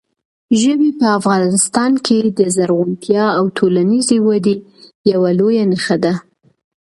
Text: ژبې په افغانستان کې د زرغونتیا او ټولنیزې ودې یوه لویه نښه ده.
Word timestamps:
ژبې 0.61 0.89
په 0.99 1.05
افغانستان 1.19 1.91
کې 2.05 2.17
د 2.37 2.39
زرغونتیا 2.55 3.25
او 3.37 3.45
ټولنیزې 3.57 4.17
ودې 4.27 4.55
یوه 5.11 5.29
لویه 5.39 5.63
نښه 5.71 5.97
ده. 6.03 6.13